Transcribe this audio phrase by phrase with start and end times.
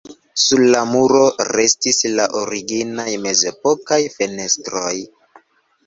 [0.43, 1.21] Sur la muro
[1.59, 4.99] restis la originaj mezepokaj fenestroj.